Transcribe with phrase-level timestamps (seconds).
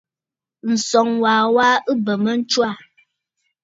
[0.73, 2.75] Ǹsɔŋ wa wa ɨ bè mə a ntswaà.